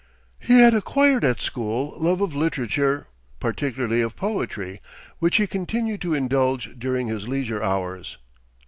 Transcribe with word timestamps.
He 0.39 0.61
had 0.61 0.73
acquired 0.73 1.23
at 1.23 1.39
school 1.41 1.93
love 1.99 2.21
of 2.21 2.33
literature, 2.33 3.05
particularly 3.39 4.01
of 4.01 4.15
poetry, 4.15 4.81
which 5.19 5.37
he 5.37 5.45
continued 5.45 6.01
to 6.01 6.15
indulge 6.15 6.73
during 6.79 7.05
his 7.05 7.27
leisure 7.27 7.61
hours. 7.61 8.17